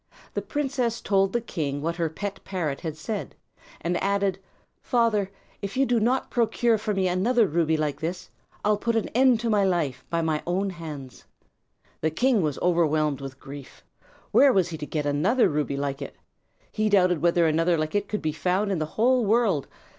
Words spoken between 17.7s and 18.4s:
like it could be